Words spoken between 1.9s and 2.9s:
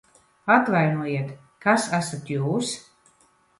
esat jūs?